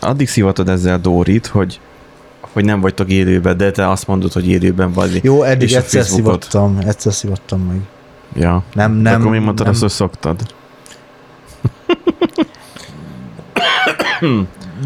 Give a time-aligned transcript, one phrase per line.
[0.00, 1.80] addig szivatod ezzel Dórit, hogy
[2.52, 5.20] hogy nem vagytok élőben, de te azt mondod, hogy élőben vagy.
[5.24, 6.42] Jó, eddig és egyszer Facebookot.
[6.42, 7.80] szivattam, egyszer szivattam meg.
[8.34, 8.62] Ja.
[8.74, 9.20] Nem, Nem.
[9.20, 10.54] Akkor mi mondtad nem, azt, hogy szoktad?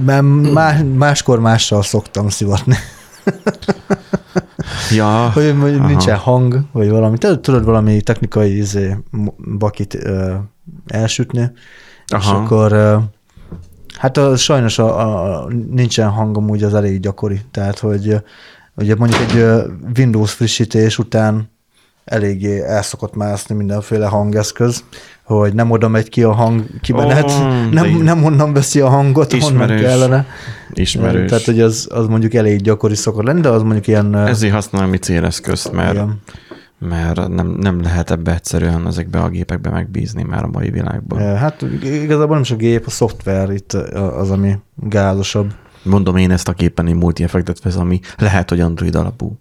[0.04, 2.76] nem más, máskor mással szoktam szivatni.
[4.90, 7.18] Ja, Hogy, hogy nincsen hang, vagy valami.
[7.18, 8.96] Tudod, tudod valami technikai izé,
[9.58, 10.34] bakit ö,
[10.86, 11.50] elsütni,
[12.06, 12.36] és Aha.
[12.36, 12.96] akkor ö,
[13.98, 17.40] hát a, sajnos a, a, nincsen hang amúgy az elég gyakori.
[17.50, 18.16] Tehát, hogy
[18.74, 19.44] ugye mondjuk egy
[19.96, 21.52] Windows frissítés után
[22.04, 24.84] eléggé el szokott mászni mindenféle hangeszköz,
[25.22, 28.88] hogy nem oda megy ki a hang kimenet, Ó, de nem, nem onnan veszi a
[28.88, 29.80] hangot, honnan Ismerős.
[29.80, 30.26] kellene.
[30.72, 31.28] ismerős.
[31.28, 34.16] Tehát, hogy az, az mondjuk elég gyakori szokott lenni, de az mondjuk ilyen...
[34.16, 36.20] Ezért használom mi céleszközt, mert, igen.
[36.78, 41.18] Mert nem, nem lehet ebbe egyszerűen ezekbe a gépekbe megbízni már a mai világban.
[41.18, 45.54] Eh, Hát igazából nem is a gép, a szoftver itt az, ami gázosabb.
[45.82, 49.38] Mondom én ezt a képen egy multi-effektet vesz, ami lehet, hogy Android alapú.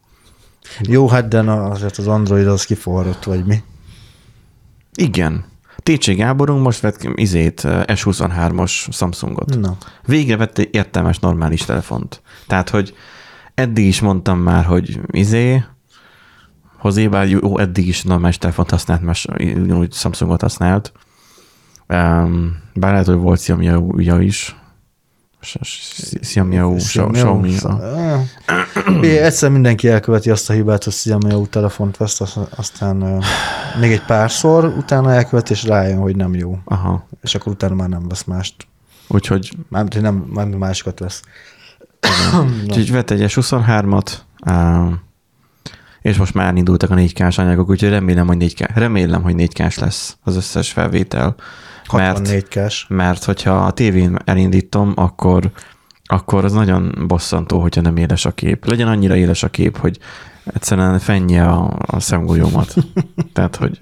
[0.81, 3.63] Jó, hát de na, azért az Android az kiforrott, vagy mi.
[4.93, 5.45] Igen.
[5.77, 9.59] Técsé Gáborunk most vett izét, eh, S23-as Samsungot.
[9.59, 12.21] Na, Végre vett egy értelmes, normális telefont.
[12.47, 12.93] Tehát, hogy
[13.53, 15.63] eddig is mondtam már, hogy izé,
[16.83, 20.91] Hozé, bár jó, eddig is normális telefont használt, mert ugyanúgy Samsungot használt.
[21.89, 24.55] Um, bár lehet, hogy volt Xiaomi-ja is.
[26.19, 27.55] Xiaomi, Xiaomi.
[29.01, 33.23] Eh, Egyszer mindenki elköveti azt a hibát, hogy Xiaomi telefont vesz, az- aztán
[33.79, 36.57] még egy párszor, utána elköveti, és rájön, hogy nem jó.
[36.65, 37.07] Aha.
[37.21, 38.67] És akkor utána már nem vesz mást.
[39.07, 41.21] Úgyhogy, Mármint, hogy nem, mármint másikat vesz.
[42.67, 44.11] úgyhogy vett egy S23-at,
[44.49, 45.01] um,
[46.03, 50.17] és most már indultak a 4K-s anyagok, úgyhogy remélem, hogy 4K, remélem, hogy 4K-s lesz
[50.23, 51.35] az összes felvétel.
[51.91, 52.87] Mert 64-kes.
[52.87, 55.51] mert hogyha a tévén elindítom, akkor,
[56.03, 58.65] akkor az nagyon bosszantó, hogyha nem éles a kép.
[58.65, 59.99] Legyen annyira éles a kép, hogy
[60.53, 62.73] egyszerűen fennye a, a szemgolyómat.
[63.33, 63.77] Tehát, hogy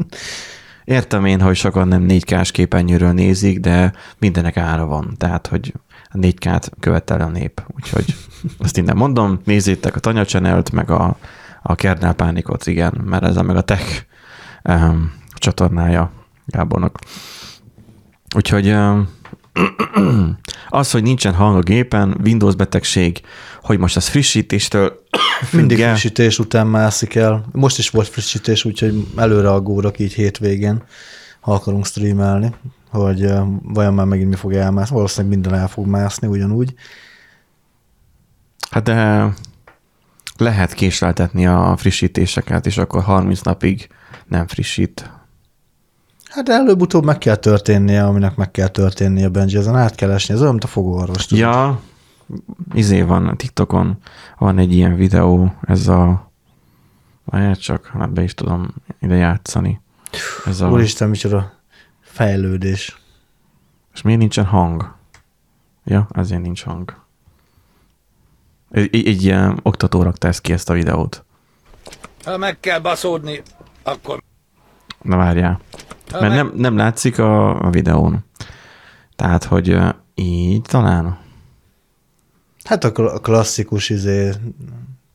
[0.83, 5.13] értem én, hogy sokan nem 4K-s képernyőről nézik, de mindenek ára van.
[5.17, 5.73] Tehát, hogy
[6.09, 7.63] a 4K-t követel a nép.
[7.75, 8.15] Úgyhogy
[8.57, 11.17] azt innen mondom, nézzétek a Tanya channel meg a,
[11.61, 14.05] a Kernel Pánikot, igen, mert ez a meg a tech
[14.63, 16.11] um, csatornája
[16.45, 16.99] Gábornak.
[18.35, 18.99] Úgyhogy ö,
[20.69, 23.21] az, hogy nincsen hang a gépen, Windows betegség,
[23.61, 25.01] hogy most az frissítéstől
[25.51, 25.89] Mindig függ-e?
[25.89, 27.45] frissítés után mászik el.
[27.51, 30.83] Most is volt frissítés, úgyhogy előre aggódok így hétvégén,
[31.39, 32.53] ha akarunk streamelni,
[32.89, 34.95] hogy uh, vajon már megint mi fog elmászni.
[34.95, 36.73] Valószínűleg minden el fog mászni ugyanúgy.
[38.69, 39.27] Hát de
[40.37, 43.89] lehet késleltetni a frissítéseket, és akkor 30 napig
[44.27, 45.11] nem frissít.
[46.29, 49.57] Hát de előbb-utóbb meg kell történnie, aminek meg kell történnie, Benji.
[49.57, 50.33] Ezen át kell esni.
[50.33, 51.25] Ez olyan, mint a fogóorvos.
[51.25, 51.43] tudod.
[51.43, 51.81] Ja,
[52.73, 53.97] izé van a TikTokon,
[54.37, 56.31] van egy ilyen videó, ez a
[57.23, 59.81] várjál csak, hát be is tudom ide játszani.
[60.45, 61.53] Ez a, Úristen, micsoda
[62.01, 62.97] fejlődés.
[63.93, 64.95] és miért nincsen hang?
[65.83, 67.00] Ja, ezért nincs hang.
[68.71, 71.23] Egy, egy, ilyen oktató rakta ezt ki ezt a videót.
[72.23, 73.41] Ha meg kell baszódni,
[73.83, 74.21] akkor...
[75.01, 75.59] Na várjál.
[76.11, 76.43] Ha Mert meg...
[76.43, 78.25] nem, nem látszik a, a videón.
[79.15, 79.77] Tehát, hogy
[80.15, 81.17] így talán.
[82.63, 84.31] Hát a kla- klasszikus izé,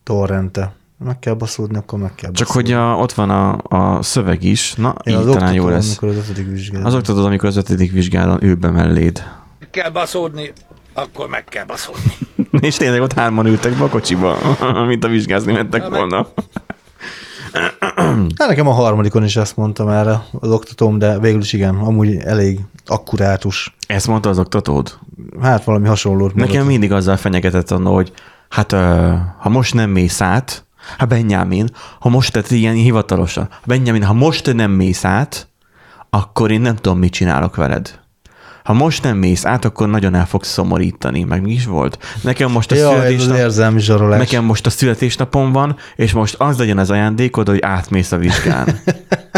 [0.03, 0.75] torrente.
[0.99, 2.73] Meg kell baszódni, akkor meg kell Csak baszódni.
[2.73, 3.59] hogy a, ott van a,
[3.97, 4.75] a szöveg is.
[4.75, 5.87] Na, Én így az talán jó lesz.
[5.99, 6.87] Amikor az ötödik vizsgálat.
[6.87, 9.23] Az oktatod, amikor az ötödik vizsgálon ül be melléd.
[9.71, 10.53] kell baszódni,
[10.97, 12.13] akkor meg kell baszódni.
[12.67, 14.39] És tényleg ott hárman ültek be a kocsiba,
[14.89, 16.27] mint a vizsgázni mentek meg- volna.
[18.39, 22.17] Hát nekem a harmadikon is ezt mondtam erre az oktatóm, de végül is igen, amúgy
[22.17, 23.77] elég akkurátus.
[23.87, 24.99] Ezt mondta az oktatód?
[25.41, 26.69] Hát valami hasonlót Nekem mondott.
[26.69, 28.13] mindig azzal fenyegetett annó, hogy
[28.49, 30.65] hát ö, ha most nem mész át,
[30.99, 31.69] hát Benjamin,
[32.01, 35.49] ha most, tehát ilyen hivatalosan, Benjamin, ha most nem mész át,
[36.11, 38.01] akkor én nem tudom, mit csinálok veled.
[38.67, 41.23] Ha most nem mész át, akkor nagyon el fogsz szomorítani.
[41.23, 41.99] Meg mi is volt?
[42.23, 43.37] Nekem most a Ja, születésnap...
[44.19, 48.69] Nekem most a születésnapom van, és most az legyen az ajándékod, hogy átmész a vizsgán.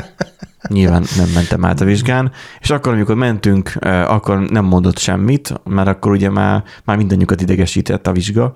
[0.68, 5.60] Nyilván nem mentem át a vizsgán, és akkor, amikor mentünk, eh, akkor nem mondott semmit,
[5.64, 8.54] mert akkor ugye már, már mindannyiukat idegesített a vizsga,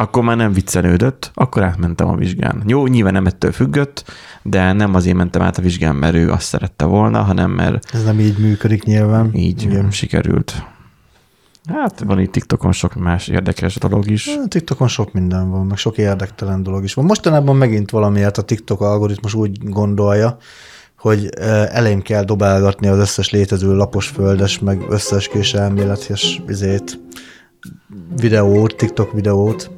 [0.00, 2.62] akkor már nem viccelődött, akkor átmentem a vizsgán.
[2.66, 4.04] Jó, nyilván nem ettől függött,
[4.42, 8.04] de nem azért mentem át a vizsgán, mert ő azt szerette volna, hanem mert Ez
[8.04, 9.30] nem így működik nyilván.
[9.34, 9.90] így Igen.
[9.90, 10.64] sikerült.
[11.68, 14.26] Hát van itt TikTokon sok más érdekes dolog is.
[14.26, 17.04] A TikTokon sok minden van, meg sok érdektelen dolog is van.
[17.04, 20.36] Mostanában megint valamiért a TikTok algoritmus úgy gondolja,
[20.98, 27.00] hogy eh, elém kell dobálgatni az összes létező lapos földes, meg összeeskés elméletes izét,
[28.16, 29.70] videót, TikTok videót.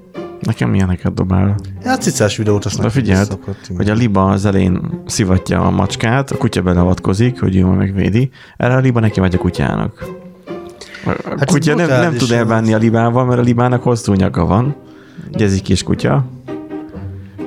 [0.43, 1.55] Nekem ilyeneket dobál.
[1.85, 5.71] Ja, a cicás videót azt De figyeld, szokott, hogy a liba az elején szivatja a
[5.71, 8.31] macskát, a kutya beleavatkozik, hogy ő megvédi.
[8.57, 10.05] Erre a liba neki megy a kutyának.
[11.05, 14.45] A Hát hát kutya nem, nem tud elbánni a libával, mert a libának hosszú nyaka
[14.45, 14.77] van.
[15.33, 16.25] Ugye ez egy kis kutya.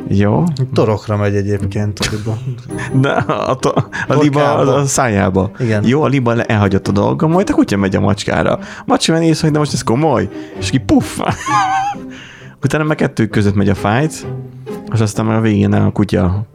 [0.08, 0.44] Jó.
[0.74, 2.38] Torokra megy egyébként a liba.
[3.02, 5.52] De a, a, a liba az a szájába.
[5.60, 5.88] Igen.
[5.88, 8.54] Jó, a liba elhagyott a dolga, majd a kutya megy a macskára.
[8.54, 11.20] A macska néz, hogy de most ez komoly, és ki puff.
[12.66, 14.26] Utána meg kettő között megy a fight,
[14.94, 16.48] és aztán már a végén a kutya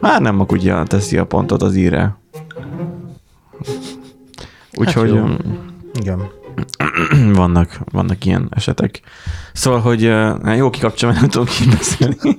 [0.00, 2.16] már nem a kutya teszi a pontot az íre.
[4.72, 5.26] Úgyhogy jó.
[5.26, 5.40] hát
[6.00, 6.30] Igen.
[7.40, 9.00] vannak, vannak ilyen esetek.
[9.52, 10.02] Szóval, hogy
[10.56, 12.38] jó kikapcsolom, nem tudom ki beszélni.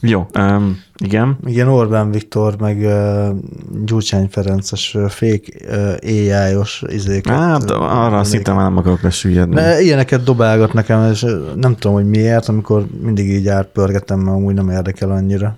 [0.00, 1.38] jó, um, igen.
[1.44, 3.36] Igen, Orbán Viktor, meg uh,
[3.84, 7.34] Gyurcsány Ferences fék uh, AI-os izéket.
[7.34, 9.54] Hát arra szinte már nem akarok lesüllyedni.
[9.54, 11.26] De ilyeneket dobálgat nekem, és
[11.56, 15.56] nem tudom, hogy miért, amikor mindig így átpörgetem, mert amúgy nem érdekel annyira.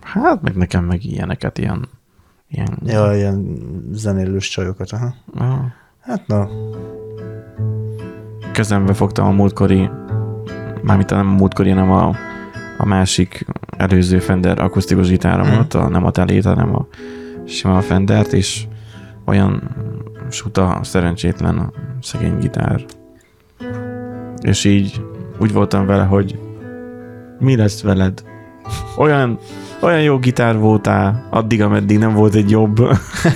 [0.00, 1.88] Hát meg nekem meg ilyeneket, ilyen...
[2.50, 3.58] ilyen Ja, ilyen
[3.92, 4.92] zenélős csajokat.
[4.92, 5.14] Aha.
[5.34, 5.58] Ah,
[6.08, 6.48] Hát na,
[8.52, 9.90] kezembe fogtam a múltkori,
[10.82, 12.16] mármint nem a múltkori, hanem a,
[12.78, 13.46] a másik
[13.76, 16.86] előző Fender akusztikus gitáromat, a, nem a telét, hanem a
[17.44, 18.66] sima Fendert, és
[19.24, 19.62] olyan
[20.30, 21.72] suta szerencsétlen
[22.02, 22.84] szegény gitár.
[24.40, 25.02] És így
[25.38, 26.38] úgy voltam vele, hogy
[27.38, 28.22] mi lesz veled?
[28.96, 29.38] Olyan,
[29.80, 32.78] olyan jó gitár voltál, addig, ameddig nem volt egy jobb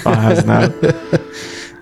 [0.05, 0.75] a háznál.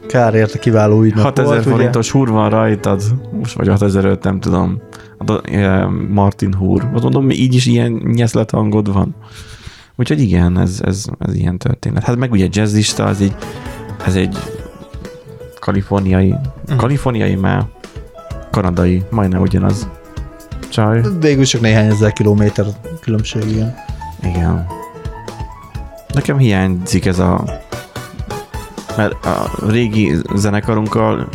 [0.06, 1.76] kár érte kiváló ügynök 6000 volt, ugye?
[1.76, 3.02] forintos húr van rajtad,
[3.32, 4.80] most vagy 6005, nem tudom.
[5.20, 6.88] A do- eh, Martin húr.
[6.94, 9.14] Azt mondom, így is ilyen nyeszlet hangod van.
[9.96, 12.04] Úgyhogy igen, ez, ez, ez ilyen történet.
[12.04, 13.34] Hát meg ugye jazzista, az egy,
[14.06, 14.36] ez egy
[15.58, 16.34] kaliforniai,
[16.68, 16.76] Mhm.
[16.76, 17.66] kaliforniai már,
[18.50, 19.88] kanadai, majdnem ugyanaz.
[20.68, 21.02] Csaj.
[21.20, 22.64] Végül csak néhány ezer kilométer
[23.00, 23.74] különbség, igen.
[24.22, 24.66] Igen.
[26.14, 27.44] Nekem hiányzik ez a...
[28.96, 31.28] Mert a régi zenekarunkkal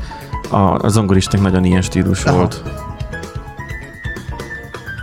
[0.49, 2.37] a, a zongoristák nagyon ilyen stílus Aha.
[2.37, 2.63] volt.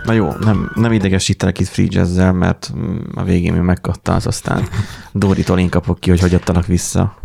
[0.05, 4.67] Na jó, nem, nem idegesítelek itt free jazz mert mm, a végén mi megkattálsz, aztán
[5.11, 7.15] Dóritól én kapok ki, hogy hogy adtalak vissza.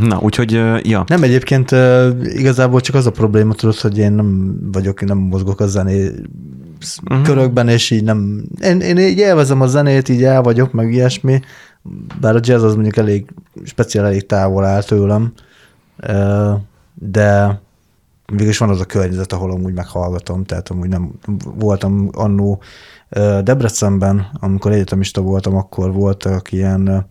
[0.00, 0.50] Na, úgyhogy,
[0.82, 1.04] ja.
[1.06, 1.70] Nem, egyébként
[2.22, 6.10] igazából csak az a probléma, tudod, hogy én nem vagyok, én nem mozgok a zené
[7.10, 7.22] Mhm.
[7.22, 11.40] körökben, és így nem, én, én így élvezem a zenét, így el vagyok, meg ilyesmi,
[12.20, 13.26] bár a jazz az mondjuk elég
[13.64, 15.32] speciál, elég távol áll tőlem,
[17.02, 17.60] de
[18.32, 21.12] mégis van az a környezet, ahol amúgy meghallgatom, tehát amúgy nem
[21.54, 22.62] voltam annó
[23.42, 27.08] Debrecenben, amikor egyetemista voltam, akkor voltak ilyen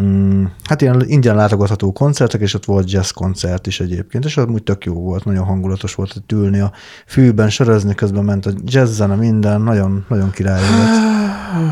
[0.00, 4.46] Mm, hát ilyen ingyen látogatható koncertek, és ott volt jazz koncert is egyébként, és az
[4.46, 6.72] úgy tök jó volt, nagyon hangulatos volt ott ülni a
[7.06, 11.10] fűben, sörözni, közben ment a jazz zene, minden, nagyon, nagyon király volt.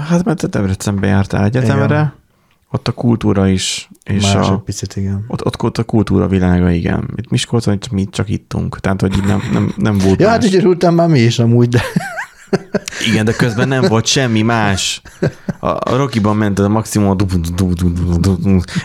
[0.06, 2.12] Hát mert te Debrecenbe jártál egyetemre, Igen.
[2.70, 5.24] Ott a kultúra is, és Más a, egy picit, igen.
[5.28, 7.10] Ott, ott volt a kultúra világa, igen.
[7.16, 10.44] Itt Miskolcon itt mi csak ittunk, tehát hogy nem, nem, nem volt Ja, más.
[10.44, 11.82] hát örültem már mi is amúgy, de
[13.08, 15.02] Igen, de közben nem volt semmi más.
[15.60, 17.16] A, a Rockiban ment a maximum,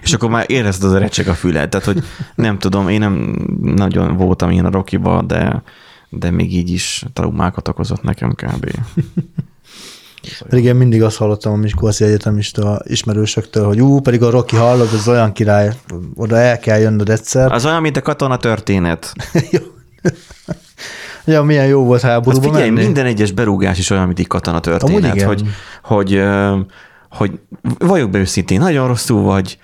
[0.02, 1.70] és akkor már érezted az a recseg a füled.
[1.70, 2.04] Tehát, hogy
[2.36, 5.64] nem tudom, én nem nagyon voltam ilyen a Rockiba, de,
[6.10, 8.70] de még így is traumákat okozott nekem kb.
[10.50, 14.94] Pedig én mindig azt hallottam a Miskolci Egyetemista ismerősöktől, hogy ú, pedig a Rocky hallod,
[14.94, 15.72] az olyan király,
[16.16, 17.52] oda el kell jönnöd egyszer.
[17.52, 19.14] Az olyan, mint a katona történet.
[21.26, 22.86] Ja, milyen jó volt Hát háborúba figyelj, menni.
[22.86, 25.44] minden egyes berúgás is olyan, mint egy katona történet, hogy,
[25.84, 26.22] hogy,
[27.10, 27.40] hogy
[27.78, 29.58] valljuk be őszintén, nagyon rosszul vagy,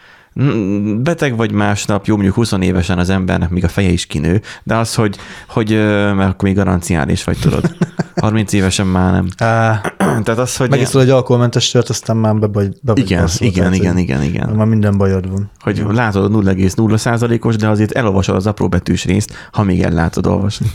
[0.97, 4.75] beteg vagy másnap, jó, mondjuk 20 évesen az embernek még a feje is kinő, de
[4.75, 5.69] az, hogy, hogy
[6.15, 7.75] mert akkor még garanciális vagy, tudod.
[8.15, 9.27] 30 évesen már nem.
[10.23, 10.69] Tehát az, hogy...
[10.69, 13.93] megiszol egy alkoholmentes sört, aztán már be vagy, be vagy igen, basszol, igen, tehát, igen,
[13.93, 14.49] hogy igen, igen.
[14.49, 15.51] Már minden bajod van.
[15.59, 20.27] Hogy látod 0,0 százalékos, de azért elolvasod az apró betűs részt, ha még el látod
[20.27, 20.67] olvasni.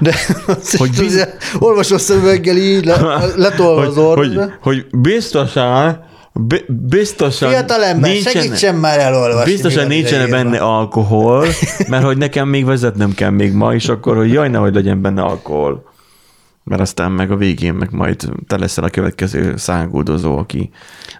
[0.00, 0.14] De
[0.46, 1.28] Hogy hogy biz-
[1.58, 6.04] olvasó szemüveggel így le, letolva az hogy, hogy, hogy biztosan,
[6.40, 9.52] bi- biztosan Fiatalember, nincsen- segítsen már elolvasni.
[9.52, 11.46] Biztosan nincsen benne alkohol,
[11.88, 15.22] mert hogy nekem még vezetnem kell még ma, és akkor, hogy jaj, nehogy legyen benne
[15.22, 15.92] alkohol.
[16.64, 20.70] Mert aztán meg a végén meg majd te leszel a következő száguldozó, aki,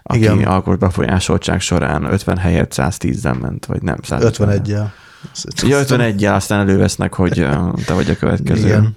[0.03, 0.43] aki Igen.
[0.43, 4.85] alkohol befolyásoltság során 50 helyett 110-en ment, vagy nem 150 51-jel.
[5.67, 7.47] Ja, 51 aztán elővesznek, hogy
[7.85, 8.65] te vagy a következő.
[8.65, 8.95] Igen.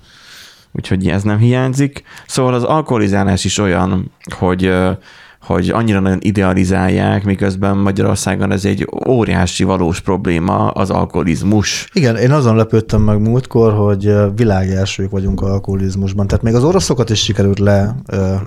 [0.72, 2.02] Úgyhogy ez nem hiányzik.
[2.26, 4.72] Szóval az alkoholizálás is olyan, hogy,
[5.48, 11.88] hogy annyira nagyon idealizálják, miközben Magyarországon ez egy óriási valós probléma, az alkoholizmus.
[11.92, 16.26] Igen, én azon lepődtem meg múltkor, hogy világelsők vagyunk alkoholizmusban.
[16.26, 17.94] Tehát még az oroszokat is sikerült le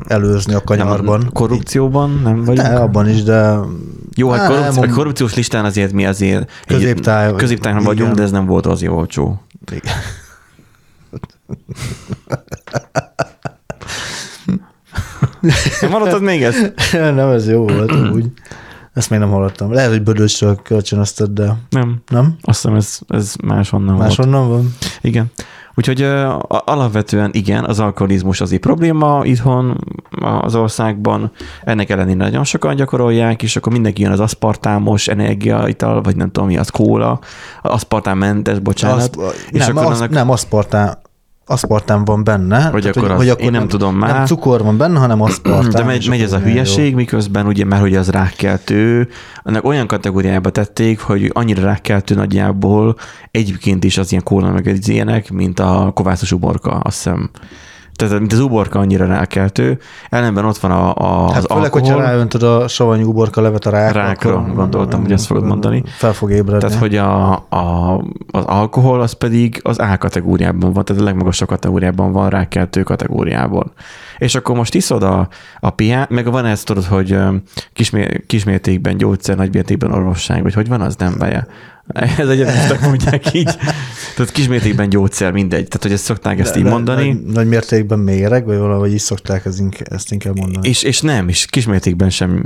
[0.08, 1.20] előzni a kanyarban.
[1.20, 2.68] Nem, korrupcióban nem vagyunk?
[2.68, 3.56] Ne, abban is, de...
[4.16, 8.16] Jó, hát korrupció, a korrupciós listán azért mi azért Középtáj- középtájon vagyunk, igen.
[8.16, 9.42] de ez nem volt az jó olcsó.
[9.72, 9.94] Igen.
[15.82, 16.74] Nem hallottad még ezt?
[16.92, 18.26] nem, ez jó volt úgy.
[18.94, 19.74] Ezt még nem hallottam.
[19.74, 22.02] Lehet, hogy Bödösről kölcsönözted, de Nem.
[22.08, 22.36] nem?
[22.42, 24.08] Azt hiszem ez, ez máshonnan volt.
[24.08, 24.76] Máshonnan van?
[25.02, 25.32] Igen.
[25.76, 26.02] Úgyhogy
[26.48, 29.86] alapvetően igen, az alkoholizmus az egy probléma itthon
[30.42, 31.32] az országban,
[31.64, 36.50] ennek ellenére nagyon sokan gyakorolják, és akkor mindenki jön az aszpartámos energiaital, vagy nem tudom
[36.50, 37.20] mi, az kóla,
[37.62, 39.16] aszpartámmentes, bocsánat.
[39.16, 40.98] Azt, és nem, akkor az, annak, nem aszpartán,
[41.46, 42.64] aszpartán van benne.
[42.64, 44.14] Hogy akkor az- én nem tudom már.
[44.14, 45.70] Nem cukor van benne, hanem aszpartán.
[45.70, 49.10] de megy, megy ez a akkor hülyeség, miközben ugye már hogy az rákkeltő,
[49.44, 52.96] annak olyan kategóriába tették, hogy annyira rákkeltő nagyjából
[53.32, 57.30] egyébként is az ilyen kóla meg az ilyenek, mint a kovászos uborka, azt hiszem.
[58.02, 59.78] Tehát mint az uborka annyira rákeltő,
[60.10, 63.66] ellenben ott van a, a, Hát az főleg, hogyha alkohol, ráöntöd a savanyú uborka levet
[63.66, 64.02] a rákra.
[64.02, 65.84] Rákra, akkor- gondoltam, hogy ezt fogod mondani.
[65.98, 66.60] Fel fog ébredni.
[66.60, 67.98] tehát hogy a, a,
[68.32, 73.72] az alkohol az pedig az A kategóriában van, tehát a legmagasabb kategóriában van, rákkeltő kategóriában.
[74.18, 75.28] És akkor most iszod a,
[75.60, 77.18] a piát, meg van ezt tudod, hogy
[77.74, 81.48] kismé, kismértékben gyógyszer, nagymértékben orvosság, vagy hogy van az, nem beje.
[81.94, 83.58] Ez egyetemisták mondják így.
[84.16, 85.68] Tehát kismértékben gyógyszer, mindegy.
[85.68, 87.08] Tehát, hogy ezt szokták ezt így mondani.
[87.08, 90.68] Nagy, nagy mértékben méreg, vagy valahogy így szokták ezt inkább, ezt inkább mondani.
[90.68, 92.46] És, és nem, és kismértékben sem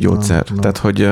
[0.00, 0.44] gyógyszer.
[0.48, 0.60] Na, na.
[0.60, 1.08] Tehát, hogy,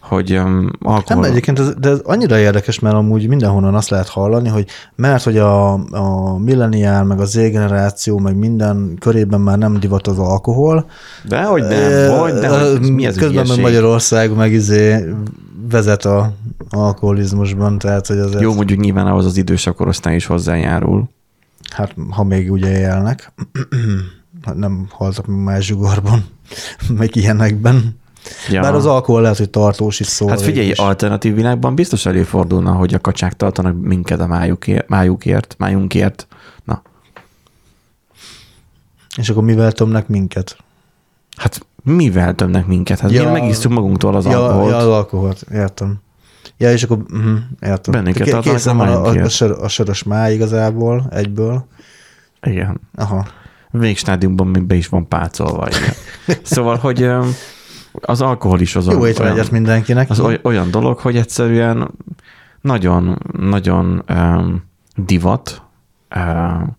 [0.00, 1.22] hogy um, alkohol...
[1.22, 5.22] Nem, egyébként ez, de ez annyira érdekes, mert amúgy mindenhonnan azt lehet hallani, hogy mert
[5.22, 10.18] hogy a, a milleniál, meg a Z generáció, meg minden körében már nem divat az
[10.18, 10.90] alkohol.
[11.24, 13.60] De hogy nem, Ö, hogy, de hogy, mi ez Közben meg?
[13.60, 15.04] Magyarország meg izé
[15.70, 16.32] vezet a
[16.70, 21.08] alkoholizmusban, tehát hogy az Jó, mondjuk nyilván ahhoz az idősebb korosztály is hozzájárul.
[21.70, 23.32] hát ha még ugye élnek,
[24.54, 26.24] nem haltak meg más zsugorban,
[26.98, 27.96] meg ilyenekben.
[28.48, 28.60] Ja.
[28.60, 30.28] Bár az alkohol lehet, hogy tartós is szól.
[30.28, 30.78] Hát figyelj, is.
[30.78, 36.26] alternatív világban biztos előfordulna, hogy a kacsák tartanak minket a májukért, májukért, májunkért.
[36.64, 36.82] Na,
[39.16, 40.56] És akkor mivel tömnek minket?
[41.38, 42.98] hát mivel tömnek minket?
[42.98, 44.70] Hát ja, mi megisztuk magunktól az ja, alkoholt.
[44.70, 46.00] Ja, az alkoholt, értem.
[46.56, 47.92] Ja, és akkor, uh-huh, értem.
[47.92, 51.66] Bennünket tartanak Készen a van a, a, a, sör, a sörös máj igazából, egyből.
[52.42, 52.80] Igen.
[52.94, 53.26] Aha.
[53.70, 55.68] Végstádiumban még be is van pácolva.
[55.68, 55.92] Igen.
[56.42, 57.10] Szóval, hogy
[57.92, 60.10] az alkohol is az Jó olyan- mindenkinek.
[60.10, 61.90] az oly- olyan dolog, hogy egyszerűen
[62.60, 64.64] nagyon, nagyon um,
[64.96, 65.62] divat,
[66.16, 66.76] um,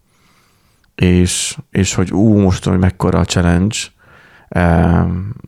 [0.96, 3.78] és, és hogy ú, most hogy mekkora a challenge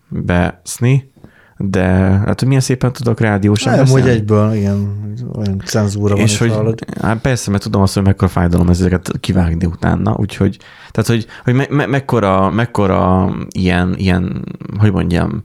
[0.08, 1.12] beszni,
[1.58, 1.84] de
[2.26, 6.40] hát, hogy milyen szépen tudok rádiósan Nem, hogy egyből, igen, olyan cenzúra van És itt
[6.40, 6.80] hogy, hallod.
[7.02, 10.58] hát persze, mert tudom azt, hogy mekkora fájdalom ezeket kivágni utána, úgyhogy,
[10.92, 14.46] tehát, hogy, hogy me, me, mekkora, mekkora ilyen, ilyen,
[14.78, 15.44] hogy mondjam,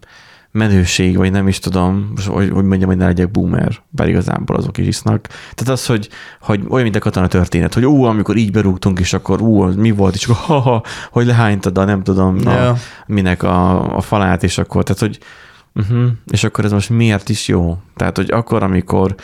[0.57, 4.79] menőség, vagy nem is tudom, hogy, hogy mondjam, hogy ne legyek boomer, bár igazából azok
[4.79, 5.27] is isznak.
[5.27, 6.09] Tehát az, hogy,
[6.41, 9.91] hogy olyan, mint a katona történet, hogy ú, amikor így berúgtunk, és akkor ú, mi
[9.91, 12.77] volt, és akkor ha, ha hogy lehánytad a nem tudom, a, Ja.
[13.07, 15.19] minek a, a falát, és akkor, tehát, hogy
[15.75, 17.79] uh-huh, és akkor ez most miért is jó?
[17.97, 19.15] Tehát, hogy akkor, amikor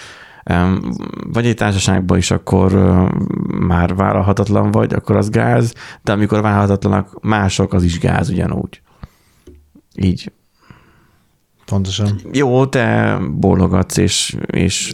[1.32, 2.72] vagy egy társaságban is akkor
[3.58, 8.82] már vállalhatatlan vagy, akkor az gáz, de amikor vállalhatatlanak mások, az is gáz ugyanúgy.
[9.94, 10.32] Így.
[11.72, 12.20] Pontosan.
[12.32, 14.92] Jó, te bólogatsz, és, és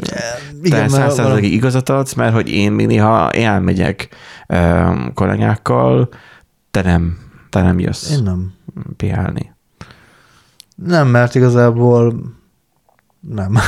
[0.63, 4.09] Igen, te mert száz százalékig igazat adsz, mert hogy én még néha elmegyek
[4.49, 6.09] um, kollégákkal,
[6.71, 7.19] te nem,
[7.51, 8.53] te nem jössz Én nem.
[8.97, 9.55] piálni.
[10.75, 12.15] Nem, mert igazából
[13.21, 13.53] nem.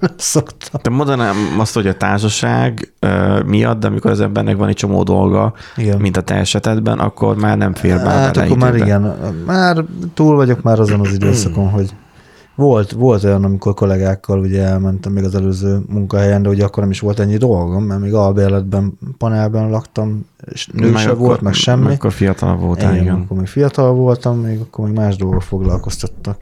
[0.00, 0.80] nem szoktam.
[0.80, 5.02] Te mondanám azt, hogy a társaság uh, miatt, de amikor az embernek van egy csomó
[5.02, 6.00] dolga, Igen.
[6.00, 9.84] mint a te esetedben, akkor már nem fér be Hát bele akkor már igen, már
[10.14, 11.94] túl vagyok már azon az időszakon, hogy
[12.54, 16.90] volt, volt olyan, amikor kollégákkal ugye elmentem még az előző munkahelyen, de ugye akkor nem
[16.92, 21.40] is volt ennyi dolgom, mert még albérletben, panelben laktam, és nő Meg se akkor- volt,
[21.40, 21.82] meg semmi.
[21.84, 23.14] meg Akkor fiatal voltál, igen, igen.
[23.14, 26.36] akkor még fiatal voltam, még akkor még más dolgok foglalkoztattak.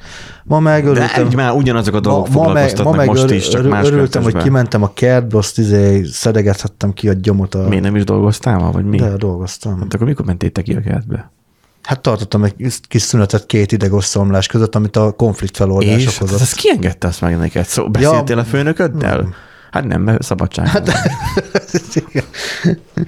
[0.44, 3.06] Ma meg De örültem, úgy már ugyanazok a dolgok ma, ma meg, foglalkoztatnak ma meg
[3.08, 7.12] most is, csak ör- más örültem, hogy kimentem a kertbe, azt izé szedegethettem ki a
[7.12, 7.54] gyomot.
[7.54, 7.68] A...
[7.68, 8.96] Miért nem is dolgoztál, vagy mi?
[8.96, 9.78] De dolgoztam.
[9.78, 11.30] Hát akkor mikor mentétek ki a kertbe?
[11.90, 12.54] Hát tartottam egy
[12.88, 16.40] kis szünetet két idegos szomlás között, amit a konflikt feloldás És hát okozott.
[16.40, 17.64] ezt kiengedte azt meg neked?
[17.64, 19.34] Szó, beszéltél a főnököddel?
[19.70, 20.66] Hát nem, mert szabadság.
[20.66, 20.88] Hát,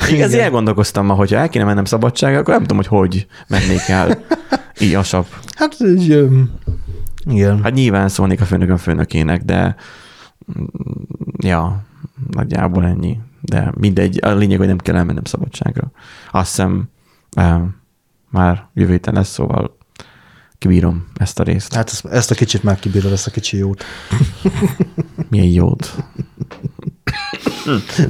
[0.08, 0.22] Igen.
[0.22, 4.24] Ezért elgondolkoztam ma, hogyha el kéne mennem szabadságra, akkor nem tudom, hogy hogy mennék el
[4.80, 5.26] íjasabb.
[5.56, 6.28] Hát így,
[7.24, 7.62] igen.
[7.62, 9.76] Hát nyilván szólnék a főnökön főnökének, de
[10.58, 10.64] mm,
[11.36, 11.82] ja,
[12.30, 13.18] nagyjából ennyi.
[13.40, 15.90] De mindegy, a lényeg, hogy nem kell elmennem szabadságra.
[16.30, 16.90] Azt hiszem
[18.32, 19.76] már jövő héten lesz, szóval
[20.58, 21.74] kibírom ezt a részt.
[21.74, 23.84] Hát ezt, ezt a kicsit már kibírod, ezt a kicsi jót.
[25.30, 25.94] Milyen jót.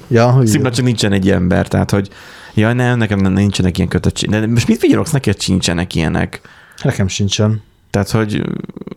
[0.09, 2.09] Ja, hogy Szimpla csak nincsen egy ember, tehát hogy
[2.55, 4.31] ja, nem, nekem nem- nincsenek ilyen kötöttség.
[4.31, 6.41] De most mit vigyorogsz, neked sincsenek ilyenek?
[6.83, 7.63] nekem sincsen.
[7.91, 8.43] Tehát, hogy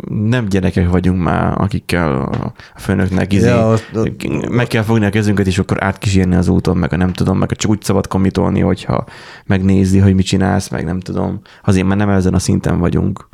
[0.09, 5.09] nem gyerekek vagyunk már, akikkel a főnöknek izé, Ja, ott- ott- meg kell fogni a
[5.09, 8.59] kezünket, és akkor átkísérni az úton, meg a nem tudom, meg csak úgy szabad komitolni,
[8.59, 9.05] hogyha
[9.45, 11.41] megnézi, hogy mit csinálsz, meg nem tudom.
[11.63, 13.27] Azért már nem ezen a szinten vagyunk.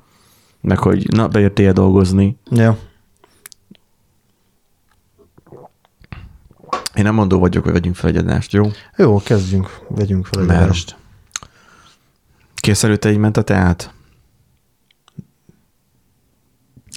[0.61, 2.37] Meg hogy na, bejöttél dolgozni.
[2.49, 2.77] Ja.
[6.95, 8.71] Én nem mondó vagyok, hogy vegyünk fel egy adást, jó?
[8.97, 10.95] Jó, kezdjünk, vegyünk fel egy adást.
[12.55, 13.93] Kész előtte így ment a teát?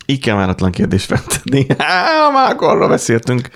[0.07, 1.67] Így kell váratlan kérdést feltenni.
[1.79, 3.49] Há, már arról beszéltünk.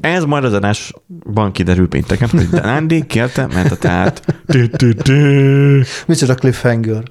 [0.00, 4.12] Ez majd az adásban kiderül pénteken, hogy Nándi kérte, ment a
[5.02, 5.82] tü.
[6.06, 7.02] Micsoda cliffhanger.